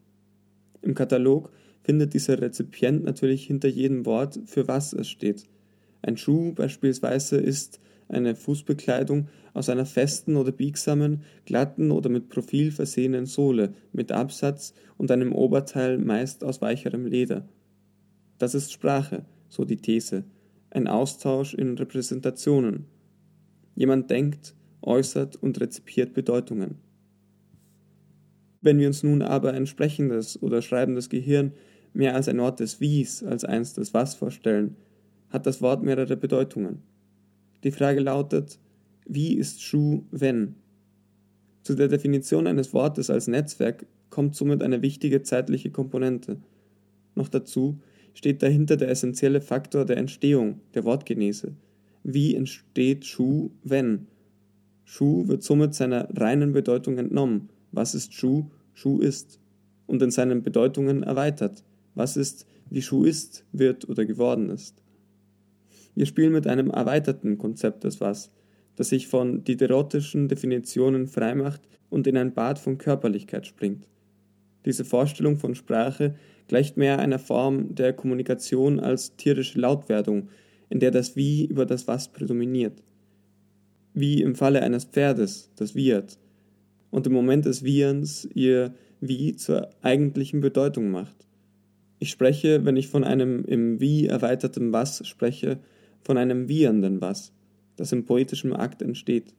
Im 0.81 0.93
Katalog 0.93 1.51
findet 1.83 2.13
dieser 2.13 2.41
Rezipient 2.41 3.03
natürlich 3.03 3.45
hinter 3.45 3.67
jedem 3.67 4.05
Wort, 4.05 4.39
für 4.45 4.67
was 4.67 4.93
es 4.93 5.09
steht. 5.09 5.45
Ein 6.01 6.17
Schuh 6.17 6.53
beispielsweise 6.53 7.37
ist 7.37 7.79
eine 8.09 8.35
Fußbekleidung 8.35 9.27
aus 9.53 9.69
einer 9.69 9.85
festen 9.85 10.35
oder 10.35 10.51
biegsamen, 10.51 11.23
glatten 11.45 11.91
oder 11.91 12.09
mit 12.09 12.29
Profil 12.29 12.71
versehenen 12.71 13.25
Sohle 13.25 13.73
mit 13.91 14.11
Absatz 14.11 14.73
und 14.97 15.11
einem 15.11 15.33
Oberteil 15.33 15.97
meist 15.97 16.43
aus 16.43 16.61
weicherem 16.61 17.05
Leder. 17.05 17.47
Das 18.37 18.55
ist 18.55 18.71
Sprache, 18.71 19.25
so 19.49 19.63
die 19.63 19.77
These, 19.77 20.23
ein 20.71 20.87
Austausch 20.87 21.53
in 21.53 21.77
Repräsentationen. 21.77 22.85
Jemand 23.75 24.09
denkt, 24.09 24.55
äußert 24.81 25.35
und 25.35 25.59
rezipiert 25.61 26.13
Bedeutungen. 26.13 26.75
Wenn 28.61 28.79
wir 28.79 28.87
uns 28.87 29.03
nun 29.03 29.21
aber 29.21 29.53
ein 29.53 29.67
sprechendes 29.67 30.41
oder 30.41 30.61
schreibendes 30.61 31.09
Gehirn 31.09 31.53
mehr 31.93 32.15
als 32.15 32.27
ein 32.27 32.39
Ort 32.39 32.59
des 32.59 32.79
Wies 32.79 33.23
als 33.23 33.45
eins 33.45 33.73
des 33.73 33.93
Was 33.93 34.15
vorstellen, 34.15 34.75
hat 35.29 35.45
das 35.45 35.61
Wort 35.61 35.83
mehrere 35.83 36.17
Bedeutungen. 36.17 36.79
Die 37.63 37.71
Frage 37.71 37.99
lautet, 37.99 38.59
wie 39.05 39.33
ist 39.33 39.61
Schuh 39.61 40.03
wenn? 40.11 40.55
Zu 41.63 41.75
der 41.75 41.87
Definition 41.87 42.47
eines 42.47 42.73
Wortes 42.73 43.09
als 43.09 43.27
Netzwerk 43.27 43.85
kommt 44.09 44.35
somit 44.35 44.61
eine 44.61 44.81
wichtige 44.81 45.23
zeitliche 45.23 45.71
Komponente. 45.71 46.37
Noch 47.15 47.29
dazu 47.29 47.79
steht 48.13 48.43
dahinter 48.43 48.77
der 48.77 48.89
essentielle 48.89 49.41
Faktor 49.41 49.85
der 49.85 49.97
Entstehung, 49.97 50.59
der 50.73 50.83
Wortgenese. 50.83 51.53
Wie 52.03 52.35
entsteht 52.35 53.05
Schuh 53.05 53.51
wenn? 53.63 54.07
Schuh 54.83 55.27
wird 55.27 55.43
somit 55.43 55.73
seiner 55.73 56.09
reinen 56.15 56.51
Bedeutung 56.51 56.97
entnommen. 56.97 57.49
Was 57.71 57.95
ist 57.95 58.13
Schuh? 58.13 58.45
Schuh 58.73 58.99
ist. 58.99 59.39
Und 59.87 60.01
in 60.01 60.11
seinen 60.11 60.43
Bedeutungen 60.43 61.03
erweitert. 61.03 61.63
Was 61.95 62.17
ist, 62.17 62.45
wie 62.69 62.81
Schuh 62.81 63.03
ist, 63.03 63.45
wird 63.51 63.87
oder 63.87 64.05
geworden 64.05 64.49
ist. 64.49 64.81
Wir 65.95 66.05
spielen 66.05 66.33
mit 66.33 66.47
einem 66.47 66.69
erweiterten 66.69 67.37
Konzept 67.37 67.83
des 67.83 68.01
Was, 68.01 68.31
das 68.75 68.89
sich 68.89 69.07
von 69.07 69.43
diderotischen 69.43 70.27
Definitionen 70.27 71.07
freimacht 71.07 71.61
und 71.89 72.07
in 72.07 72.17
ein 72.17 72.33
Bad 72.33 72.57
von 72.57 72.77
Körperlichkeit 72.77 73.45
springt. 73.45 73.87
Diese 74.65 74.85
Vorstellung 74.85 75.37
von 75.37 75.55
Sprache 75.55 76.15
gleicht 76.47 76.77
mehr 76.77 76.99
einer 76.99 77.19
Form 77.19 77.75
der 77.75 77.93
Kommunikation 77.93 78.79
als 78.79 79.15
tierische 79.15 79.59
Lautwerdung, 79.59 80.29
in 80.69 80.79
der 80.79 80.91
das 80.91 81.15
Wie 81.15 81.45
über 81.45 81.65
das 81.65 81.87
Was 81.87 82.11
prädominiert. 82.11 82.81
Wie 83.93 84.21
im 84.21 84.35
Falle 84.35 84.63
eines 84.63 84.85
Pferdes, 84.85 85.51
das 85.55 85.75
wiehert, 85.75 86.17
und 86.89 87.05
im 87.05 87.13
Moment 87.13 87.45
des 87.45 87.63
Wieherns 87.63 88.27
ihr 88.33 88.73
Wie 88.99 89.35
zur 89.35 89.69
eigentlichen 89.81 90.39
Bedeutung 90.39 90.89
macht. 90.89 91.22
Ich 92.03 92.09
spreche, 92.09 92.65
wenn 92.65 92.75
ich 92.75 92.89
von 92.89 93.05
einem 93.05 93.45
im 93.45 93.79
Wie 93.79 94.07
erweiterten 94.07 94.73
Was 94.73 95.07
spreche, 95.07 95.59
von 96.01 96.17
einem 96.17 96.49
wiehernden 96.49 96.99
Was, 96.99 97.31
das 97.77 97.93
im 97.93 98.03
poetischen 98.03 98.51
Akt 98.51 98.81
entsteht. 98.81 99.33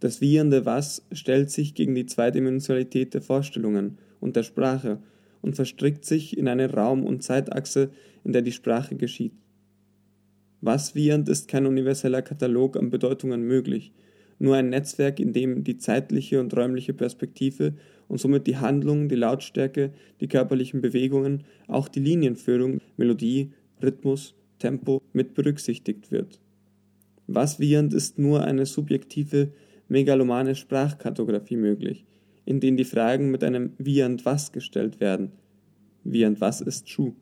Das 0.00 0.20
wiehernde 0.20 0.66
Was 0.66 1.06
stellt 1.12 1.52
sich 1.52 1.76
gegen 1.76 1.94
die 1.94 2.06
Zweidimensionalität 2.06 3.14
der 3.14 3.22
Vorstellungen 3.22 3.98
und 4.18 4.34
der 4.34 4.42
Sprache 4.42 4.98
und 5.40 5.54
verstrickt 5.54 6.04
sich 6.04 6.36
in 6.36 6.48
eine 6.48 6.68
Raum- 6.72 7.04
und 7.04 7.22
Zeitachse, 7.22 7.92
in 8.24 8.32
der 8.32 8.42
die 8.42 8.50
Sprache 8.50 8.96
geschieht. 8.96 9.34
Was 10.62 10.96
wiehernd 10.96 11.28
ist 11.28 11.46
kein 11.46 11.64
universeller 11.64 12.22
Katalog 12.22 12.76
an 12.76 12.90
Bedeutungen 12.90 13.42
möglich, 13.42 13.92
nur 14.40 14.56
ein 14.56 14.70
Netzwerk, 14.70 15.20
in 15.20 15.32
dem 15.32 15.62
die 15.62 15.78
zeitliche 15.78 16.40
und 16.40 16.56
räumliche 16.56 16.92
Perspektive 16.92 17.74
und 18.08 18.18
somit 18.18 18.46
die 18.46 18.56
Handlung, 18.56 19.08
die 19.08 19.14
Lautstärke, 19.14 19.92
die 20.20 20.28
körperlichen 20.28 20.80
Bewegungen, 20.80 21.44
auch 21.68 21.88
die 21.88 22.00
Linienführung, 22.00 22.80
Melodie, 22.96 23.52
Rhythmus 23.82 24.34
Tempo 24.58 25.02
mit 25.12 25.34
berücksichtigt 25.34 26.10
wird. 26.10 26.40
Was 27.26 27.58
wiehernd 27.58 27.92
ist 27.92 28.18
nur 28.18 28.44
eine 28.44 28.66
subjektive, 28.66 29.52
megalomane 29.88 30.54
Sprachkartografie 30.54 31.56
möglich, 31.56 32.04
in 32.44 32.60
denen 32.60 32.76
die 32.76 32.84
Fragen 32.84 33.30
mit 33.30 33.42
einem 33.42 33.72
wiehernd 33.78 34.24
was 34.24 34.52
gestellt 34.52 35.00
werden. 35.00 35.32
Wiehernd 36.04 36.40
was 36.40 36.60
ist 36.60 36.88
Schuh? 36.88 37.14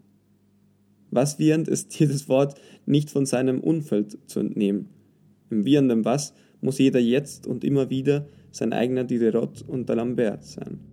Was 1.10 1.38
wiehernd 1.38 1.68
ist 1.68 1.94
jedes 1.98 2.28
Wort 2.28 2.54
nicht 2.86 3.10
von 3.10 3.26
seinem 3.26 3.60
Umfeld 3.60 4.18
zu 4.26 4.40
entnehmen. 4.40 4.88
Im 5.50 5.64
wiehernden 5.64 6.04
was 6.04 6.34
muss 6.60 6.78
jeder 6.78 7.00
jetzt 7.00 7.46
und 7.46 7.64
immer 7.64 7.90
wieder 7.90 8.26
sein 8.52 8.72
eigener 8.72 9.04
Diderot 9.04 9.62
und 9.62 9.90
D'Alembert 9.90 10.42
sein. 10.42 10.92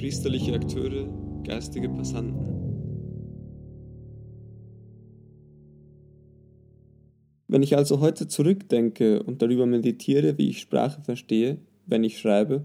priesterliche 0.00 0.54
Akteure, 0.54 1.08
geistige 1.44 1.90
Passanten. 1.90 2.34
Wenn 7.48 7.62
ich 7.62 7.76
also 7.76 8.00
heute 8.00 8.26
zurückdenke 8.26 9.22
und 9.22 9.42
darüber 9.42 9.66
meditiere, 9.66 10.38
wie 10.38 10.48
ich 10.48 10.60
Sprache 10.60 11.02
verstehe, 11.02 11.58
wenn 11.90 12.04
ich 12.04 12.18
schreibe, 12.18 12.64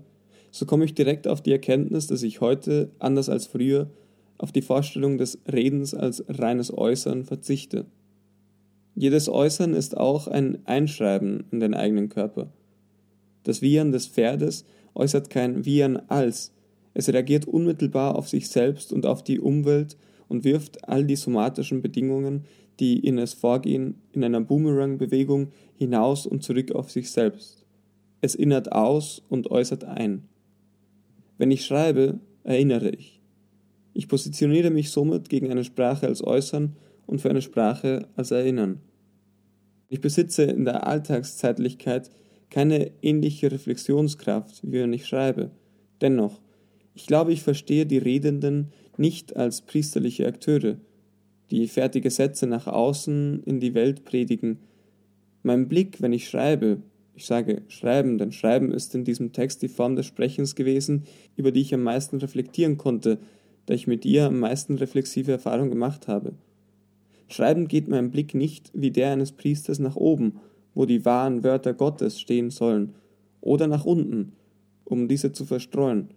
so 0.51 0.65
komme 0.65 0.85
ich 0.85 0.93
direkt 0.93 1.27
auf 1.27 1.41
die 1.41 1.51
Erkenntnis, 1.51 2.07
dass 2.07 2.23
ich 2.23 2.39
heute, 2.39 2.89
anders 2.99 3.27
als 3.27 3.45
früher, 3.45 3.89
auf 4.37 4.51
die 4.51 4.61
Vorstellung 4.61 5.17
des 5.17 5.39
Redens 5.51 5.93
als 5.93 6.23
reines 6.29 6.75
Äußern 6.75 7.25
verzichte. 7.25 7.85
Jedes 8.95 9.27
Äußern 9.27 9.73
ist 9.73 9.97
auch 9.97 10.27
ein 10.27 10.65
Einschreiben 10.65 11.43
in 11.51 11.59
den 11.59 11.73
eigenen 11.73 12.07
Körper. 12.07 12.53
Das 13.43 13.61
Wiehern 13.61 13.91
des 13.91 14.07
Pferdes 14.07 14.65
äußert 14.93 15.29
kein 15.29 15.65
Wiehern 15.65 15.97
als, 16.07 16.53
es 16.93 17.09
reagiert 17.09 17.45
unmittelbar 17.45 18.15
auf 18.15 18.29
sich 18.29 18.47
selbst 18.47 18.93
und 18.93 19.05
auf 19.05 19.21
die 19.23 19.39
Umwelt 19.41 19.97
und 20.29 20.45
wirft 20.45 20.87
all 20.87 21.03
die 21.03 21.17
somatischen 21.17 21.81
Bedingungen, 21.81 22.45
die 22.79 23.05
in 23.05 23.17
es 23.17 23.33
vorgehen, 23.33 23.95
in 24.13 24.23
einer 24.23 24.41
Boomerang-Bewegung 24.41 25.49
hinaus 25.75 26.25
und 26.25 26.43
zurück 26.43 26.71
auf 26.71 26.89
sich 26.89 27.11
selbst. 27.11 27.64
Es 28.25 28.33
innert 28.33 28.71
aus 28.71 29.21
und 29.29 29.51
äußert 29.51 29.83
ein. 29.83 30.23
Wenn 31.37 31.51
ich 31.51 31.63
schreibe, 31.63 32.19
erinnere 32.43 32.89
ich. 32.89 33.21
Ich 33.93 34.07
positioniere 34.07 34.71
mich 34.71 34.89
somit 34.89 35.29
gegen 35.29 35.51
eine 35.51 35.63
Sprache 35.63 36.07
als 36.07 36.23
Äußern 36.23 36.75
und 37.05 37.21
für 37.21 37.29
eine 37.29 37.43
Sprache 37.43 38.07
als 38.15 38.31
Erinnern. 38.31 38.79
Ich 39.89 40.01
besitze 40.01 40.41
in 40.41 40.65
der 40.65 40.87
Alltagszeitlichkeit 40.87 42.09
keine 42.49 42.89
ähnliche 43.03 43.51
Reflexionskraft, 43.51 44.63
wie 44.63 44.79
wenn 44.79 44.93
ich 44.93 45.05
schreibe. 45.05 45.51
Dennoch, 46.01 46.41
ich 46.95 47.05
glaube, 47.05 47.31
ich 47.31 47.43
verstehe 47.43 47.85
die 47.85 47.99
Redenden 47.99 48.71
nicht 48.97 49.35
als 49.35 49.61
priesterliche 49.61 50.25
Akteure, 50.25 50.77
die 51.51 51.67
fertige 51.67 52.09
Sätze 52.09 52.47
nach 52.47 52.65
außen 52.65 53.43
in 53.43 53.59
die 53.59 53.75
Welt 53.75 54.03
predigen. 54.03 54.61
Mein 55.43 55.67
Blick, 55.67 56.01
wenn 56.01 56.11
ich 56.11 56.27
schreibe, 56.27 56.81
ich 57.15 57.25
sage 57.25 57.61
schreiben, 57.69 58.17
denn 58.17 58.31
schreiben 58.31 58.71
ist 58.71 58.93
in 58.93 59.05
diesem 59.05 59.31
Text 59.31 59.61
die 59.61 59.69
Form 59.69 59.95
des 59.95 60.05
Sprechens 60.05 60.55
gewesen, 60.55 61.03
über 61.37 61.51
die 61.51 61.61
ich 61.61 61.73
am 61.73 61.83
meisten 61.83 62.17
reflektieren 62.17 62.77
konnte, 62.77 63.19
da 63.65 63.73
ich 63.73 63.87
mit 63.87 64.05
ihr 64.05 64.25
am 64.25 64.39
meisten 64.39 64.75
reflexive 64.75 65.31
Erfahrung 65.31 65.69
gemacht 65.69 66.07
habe. 66.07 66.33
Schreiben 67.27 67.67
geht 67.67 67.87
mein 67.87 68.11
Blick 68.11 68.35
nicht 68.35 68.69
wie 68.73 68.91
der 68.91 69.11
eines 69.11 69.31
Priesters 69.31 69.79
nach 69.79 69.95
oben, 69.95 70.39
wo 70.73 70.85
die 70.85 71.05
wahren 71.05 71.43
Wörter 71.43 71.73
Gottes 71.73 72.19
stehen 72.19 72.49
sollen, 72.49 72.93
oder 73.41 73.67
nach 73.67 73.85
unten, 73.85 74.33
um 74.83 75.07
diese 75.07 75.31
zu 75.31 75.45
verstreuen. 75.45 76.09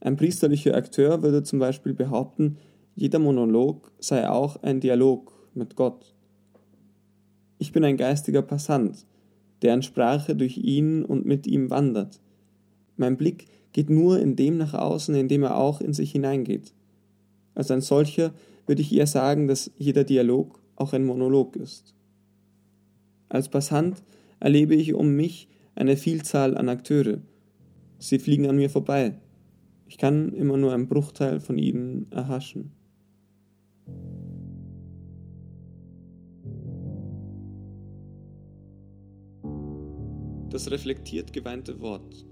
Ein 0.00 0.16
priesterlicher 0.16 0.74
Akteur 0.74 1.22
würde 1.22 1.42
zum 1.42 1.58
Beispiel 1.58 1.94
behaupten, 1.94 2.58
jeder 2.94 3.18
Monolog 3.18 3.90
sei 3.98 4.28
auch 4.28 4.62
ein 4.62 4.80
Dialog 4.80 5.32
mit 5.54 5.76
Gott. 5.76 6.14
Ich 7.58 7.72
bin 7.72 7.84
ein 7.84 7.96
geistiger 7.96 8.42
Passant, 8.42 9.06
deren 9.64 9.82
Sprache 9.82 10.36
durch 10.36 10.58
ihn 10.58 11.04
und 11.04 11.24
mit 11.24 11.46
ihm 11.46 11.70
wandert. 11.70 12.20
Mein 12.96 13.16
Blick 13.16 13.46
geht 13.72 13.90
nur 13.90 14.20
in 14.20 14.36
dem 14.36 14.56
nach 14.56 14.74
außen, 14.74 15.14
in 15.14 15.26
dem 15.26 15.42
er 15.42 15.56
auch 15.56 15.80
in 15.80 15.92
sich 15.92 16.12
hineingeht. 16.12 16.72
Als 17.54 17.70
ein 17.70 17.80
solcher 17.80 18.32
würde 18.66 18.82
ich 18.82 18.94
eher 18.94 19.06
sagen, 19.06 19.48
dass 19.48 19.70
jeder 19.76 20.04
Dialog 20.04 20.60
auch 20.76 20.92
ein 20.92 21.04
Monolog 21.04 21.56
ist. 21.56 21.94
Als 23.28 23.48
Passant 23.48 24.02
erlebe 24.38 24.74
ich 24.74 24.94
um 24.94 25.16
mich 25.16 25.48
eine 25.74 25.96
Vielzahl 25.96 26.56
an 26.56 26.68
Akteure. 26.68 27.18
Sie 27.98 28.18
fliegen 28.18 28.46
an 28.46 28.56
mir 28.56 28.70
vorbei. 28.70 29.14
Ich 29.88 29.98
kann 29.98 30.32
immer 30.32 30.56
nur 30.56 30.72
einen 30.72 30.88
Bruchteil 30.88 31.40
von 31.40 31.58
ihnen 31.58 32.06
erhaschen. 32.10 32.70
Das 40.54 40.70
reflektiert 40.70 41.32
geweinte 41.32 41.80
Wort 41.80 42.24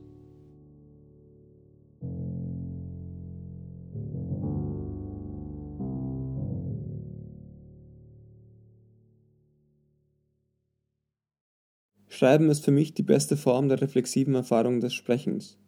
Schreiben 12.06 12.48
ist 12.48 12.64
für 12.64 12.70
mich 12.70 12.94
die 12.94 13.02
beste 13.02 13.36
Form 13.36 13.68
der 13.68 13.80
reflexiven 13.80 14.36
Erfahrung 14.36 14.78
des 14.78 14.94
Sprechens. 14.94 15.58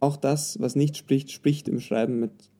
Auch 0.00 0.16
das, 0.16 0.60
was 0.60 0.74
nicht 0.74 0.96
spricht, 0.96 1.30
spricht 1.30 1.68
im 1.68 1.78
Schreiben 1.78 2.18
mit. 2.18 2.50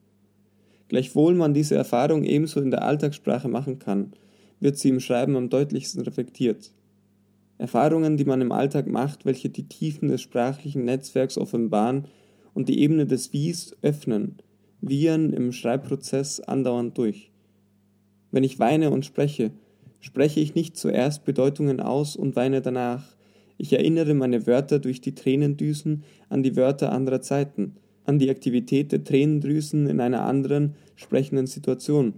Gleichwohl 0.87 1.35
man 1.35 1.53
diese 1.53 1.75
Erfahrung 1.75 2.23
ebenso 2.23 2.61
in 2.61 2.71
der 2.71 2.83
Alltagssprache 2.83 3.49
machen 3.49 3.79
kann, 3.79 4.13
wird 4.61 4.77
sie 4.77 4.87
im 4.87 5.01
Schreiben 5.01 5.35
am 5.35 5.49
deutlichsten 5.49 6.03
reflektiert. 6.03 6.71
Erfahrungen, 7.59 8.15
die 8.15 8.25
man 8.25 8.39
im 8.39 8.53
Alltag 8.53 8.87
macht, 8.87 9.25
welche 9.25 9.49
die 9.49 9.67
Tiefen 9.67 10.07
des 10.07 10.21
sprachlichen 10.21 10.85
Netzwerks 10.85 11.37
offenbaren 11.37 12.05
und 12.53 12.69
die 12.69 12.79
Ebene 12.79 13.05
des 13.05 13.33
Wies 13.33 13.75
öffnen, 13.81 14.37
wiehern 14.79 15.33
im 15.33 15.51
Schreibprozess 15.51 16.39
andauernd 16.39 16.97
durch. 16.97 17.31
Wenn 18.31 18.45
ich 18.45 18.59
weine 18.59 18.91
und 18.91 19.05
spreche, 19.05 19.51
spreche 19.99 20.39
ich 20.39 20.55
nicht 20.55 20.77
zuerst 20.77 21.25
Bedeutungen 21.25 21.81
aus 21.81 22.15
und 22.15 22.37
weine 22.37 22.61
danach. 22.61 23.17
Ich 23.57 23.73
erinnere 23.73 24.13
meine 24.13 24.47
Wörter 24.47 24.79
durch 24.79 25.01
die 25.01 25.13
Tränendüsen 25.13 26.05
an 26.29 26.43
die 26.43 26.55
Wörter 26.55 26.93
anderer 26.93 27.19
Zeiten, 27.19 27.75
an 28.05 28.19
die 28.19 28.29
Aktivität 28.29 28.93
der 28.93 29.03
Tränendrüsen 29.03 29.87
in 29.87 29.99
einer 29.99 30.23
anderen, 30.23 30.75
sprechenden 30.95 31.45
Situation. 31.45 32.13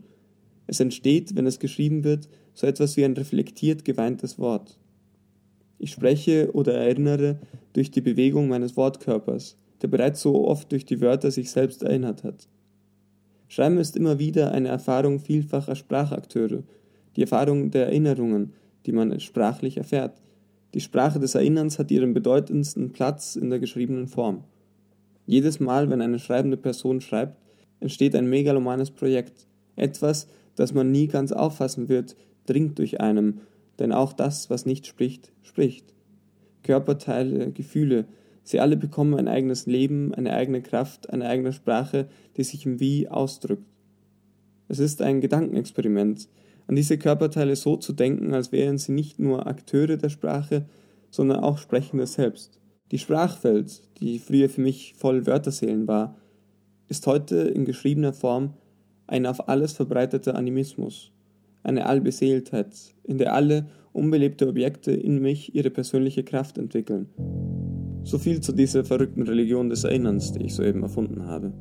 Es 0.68 0.80
entsteht, 0.80 1.36
wenn 1.36 1.48
es 1.48 1.58
geschrieben 1.58 2.04
wird, 2.04 2.30
so 2.54 2.68
etwas 2.68 2.96
wie 2.96 3.06
ein 3.06 3.14
reflektiert 3.14 3.84
geweintes 3.86 4.38
Wort. 4.38 4.78
Ich 5.84 5.90
spreche 5.90 6.52
oder 6.54 6.76
erinnere 6.76 7.40
durch 7.74 7.90
die 7.90 8.02
Bewegung 8.02 8.48
meines 8.48 8.78
Wortkörpers, 8.78 9.58
der 9.82 9.88
bereits 9.88 10.22
so 10.22 10.48
oft 10.48 10.72
durch 10.72 10.86
die 10.86 11.02
Wörter 11.02 11.32
sich 11.32 11.50
selbst 11.50 11.82
erinnert 11.82 12.24
hat. 12.24 12.48
Schreiben 13.48 13.80
ist 13.80 13.98
immer 13.98 14.20
wieder 14.20 14.52
eine 14.52 14.68
Erfahrung 14.68 15.20
vielfacher 15.20 15.76
Sprachakteure, 15.76 16.62
die 17.16 17.22
Erfahrung 17.22 17.72
der 17.72 17.88
Erinnerungen, 17.88 18.54
die 18.86 18.92
man 18.92 19.20
sprachlich 19.20 19.78
erfährt. 19.78 20.22
Die 20.76 20.82
Sprache 20.82 21.20
des 21.20 21.34
Erinnerns 21.34 21.80
hat 21.80 21.90
ihren 21.90 22.14
bedeutendsten 22.14 22.92
Platz 22.92 23.36
in 23.36 23.50
der 23.50 23.58
geschriebenen 23.58 24.08
Form. 24.08 24.44
Jedes 25.26 25.60
Mal, 25.60 25.90
wenn 25.90 26.04
eine 26.04 26.20
schreibende 26.20 26.58
Person 26.58 27.02
schreibt, 27.02 27.40
entsteht 27.80 28.16
ein 28.16 28.30
megalomanes 28.30 28.92
Projekt. 28.92 29.48
Etwas, 29.76 30.28
das 30.56 30.76
man 30.76 30.92
nie 30.92 31.08
ganz 31.08 31.32
auffassen 31.32 31.90
wird, 31.90 32.16
dringt 32.46 32.78
durch 32.78 33.02
einem, 33.02 33.40
denn 33.82 33.92
auch 33.92 34.14
das, 34.14 34.50
was 34.50 34.66
nicht 34.66 34.88
spricht, 34.88 35.32
spricht. 35.42 35.94
Körperteile, 36.64 37.52
Gefühle, 37.52 38.06
sie 38.44 38.60
alle 38.60 38.78
bekommen 38.78 39.16
ein 39.16 39.28
eigenes 39.28 39.66
Leben, 39.66 40.14
eine 40.14 40.34
eigene 40.34 40.62
Kraft, 40.62 41.10
eine 41.10 41.28
eigene 41.28 41.52
Sprache, 41.52 42.08
die 42.38 42.44
sich 42.44 42.66
im 42.66 42.80
Wie 42.80 43.10
ausdrückt. 43.10 43.66
Es 44.68 44.80
ist 44.80 45.02
ein 45.02 45.20
Gedankenexperiment, 45.20 46.30
an 46.68 46.76
diese 46.76 46.98
Körperteile 46.98 47.56
so 47.56 47.76
zu 47.76 47.92
denken, 47.92 48.34
als 48.34 48.52
wären 48.52 48.78
sie 48.78 48.92
nicht 48.92 49.20
nur 49.20 49.48
Akteure 49.48 49.98
der 49.98 50.10
Sprache, 50.10 50.66
sondern 51.10 51.40
auch 51.40 51.58
Sprechende 51.58 52.06
selbst. 52.06 52.60
Die 52.92 53.00
Sprachwelt, 53.00 53.82
die 54.00 54.20
früher 54.20 54.48
für 54.48 54.62
mich 54.62 54.94
voll 54.96 55.26
Wörterseelen 55.26 55.88
war, 55.88 56.16
ist 56.88 57.08
heute 57.08 57.38
in 57.38 57.66
geschriebener 57.66 58.14
Form 58.14 58.54
ein 59.08 59.26
auf 59.26 59.50
alles 59.50 59.74
verbreiteter 59.74 60.36
Animismus, 60.36 61.12
eine 61.64 61.86
Allbeseeltheit, 61.86 62.76
in 63.04 63.18
der 63.18 63.34
alle 63.34 63.68
unbelebte 63.94 64.48
Objekte 64.48 64.92
in 64.92 65.22
mich 65.22 65.54
ihre 65.56 65.70
persönliche 65.70 66.24
Kraft 66.24 66.58
entwickeln. 66.58 67.08
So 68.04 68.18
viel 68.18 68.42
zu 68.42 68.52
dieser 68.52 68.84
verrückten 68.84 69.24
Religion 69.24 69.70
des 69.70 69.84
Erinnerns, 69.84 70.32
die 70.32 70.46
ich 70.46 70.56
soeben 70.56 70.82
erfunden 70.82 71.26
habe. 71.26 71.54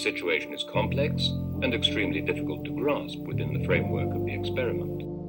Situation 0.00 0.54
is 0.54 0.64
complex 0.64 1.28
and 1.62 1.74
extremely 1.74 2.22
difficult 2.22 2.64
to 2.64 2.70
grasp 2.70 3.18
within 3.18 3.52
the 3.52 3.64
framework 3.66 4.14
of 4.14 4.24
the 4.24 4.32
experiment. 4.32 5.19